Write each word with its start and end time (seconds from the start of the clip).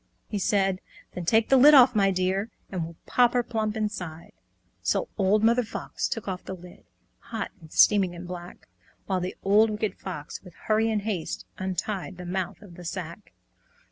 He 0.27 0.39
said, 0.39 0.81
"Then 1.13 1.25
take 1.25 1.49
the 1.49 1.57
lid 1.57 1.75
off, 1.75 1.93
my 1.93 2.09
dear, 2.09 2.49
And 2.71 2.83
we'll 2.83 2.95
pop 3.05 3.33
her 3.33 3.43
plump 3.43 3.77
inside!" 3.77 4.31
So 4.81 5.09
Old 5.15 5.43
Mother 5.43 5.61
Fox 5.61 6.07
took 6.07 6.27
off 6.27 6.43
the 6.43 6.55
lid, 6.55 6.85
Hot 7.19 7.51
and 7.61 7.71
steaming 7.71 8.15
and 8.15 8.27
black, 8.27 8.67
While 9.05 9.19
the 9.19 9.35
Wicked 9.43 9.81
Old 9.93 9.99
Fox, 9.99 10.41
with 10.41 10.55
hurry 10.55 10.89
and 10.89 11.03
haste, 11.03 11.45
Untied 11.59 12.17
the 12.17 12.25
mouth 12.25 12.63
of 12.63 12.73
the 12.77 12.83
sack. 12.83 13.31